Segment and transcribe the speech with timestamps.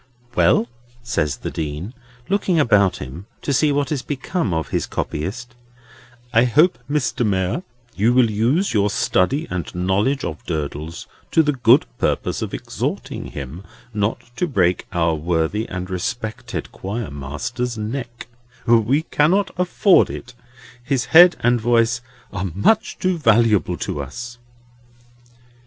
[0.33, 0.67] "Well!"
[1.03, 1.93] says the Dean,
[2.27, 5.53] looking about him to see what has become of his copyist:
[6.33, 7.23] "I hope, Mr.
[7.23, 7.61] Mayor,
[7.95, 13.27] you will use your study and knowledge of Durdles to the good purpose of exhorting
[13.27, 18.25] him not to break our worthy and respected Choir Master's neck;
[18.65, 20.33] we cannot afford it;
[20.83, 22.01] his head and voice
[22.33, 24.39] are much too valuable to us."